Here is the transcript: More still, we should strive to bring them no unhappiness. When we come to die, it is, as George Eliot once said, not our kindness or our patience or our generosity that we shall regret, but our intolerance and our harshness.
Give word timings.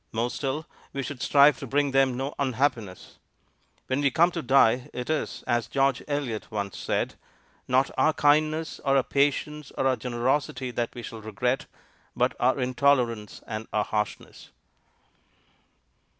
More 0.11 0.31
still, 0.31 0.65
we 0.93 1.03
should 1.03 1.21
strive 1.21 1.59
to 1.59 1.67
bring 1.67 1.91
them 1.91 2.17
no 2.17 2.33
unhappiness. 2.39 3.19
When 3.85 4.01
we 4.01 4.09
come 4.09 4.31
to 4.31 4.41
die, 4.41 4.89
it 4.95 5.11
is, 5.11 5.43
as 5.45 5.67
George 5.67 6.01
Eliot 6.07 6.49
once 6.49 6.75
said, 6.79 7.13
not 7.67 7.91
our 7.99 8.11
kindness 8.11 8.79
or 8.83 8.97
our 8.97 9.03
patience 9.03 9.71
or 9.77 9.85
our 9.85 9.95
generosity 9.95 10.71
that 10.71 10.95
we 10.95 11.03
shall 11.03 11.21
regret, 11.21 11.67
but 12.15 12.33
our 12.39 12.59
intolerance 12.59 13.41
and 13.45 13.67
our 13.71 13.83
harshness. 13.83 14.49